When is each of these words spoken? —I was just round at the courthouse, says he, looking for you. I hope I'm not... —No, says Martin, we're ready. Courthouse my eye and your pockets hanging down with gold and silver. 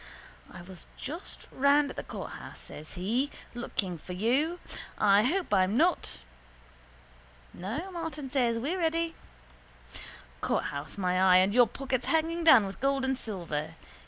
—I 0.49 0.63
was 0.63 0.87
just 0.97 1.47
round 1.51 1.91
at 1.91 1.95
the 1.95 2.01
courthouse, 2.01 2.59
says 2.61 2.93
he, 2.95 3.29
looking 3.53 3.99
for 3.99 4.13
you. 4.13 4.59
I 4.97 5.21
hope 5.21 5.53
I'm 5.53 5.77
not... 5.77 6.21
—No, 7.53 7.77
says 7.83 7.93
Martin, 7.93 8.61
we're 8.63 8.79
ready. 8.79 9.13
Courthouse 10.41 10.97
my 10.97 11.21
eye 11.21 11.37
and 11.37 11.53
your 11.53 11.67
pockets 11.67 12.07
hanging 12.07 12.43
down 12.43 12.65
with 12.65 12.79
gold 12.79 13.05
and 13.05 13.15
silver. 13.15 13.75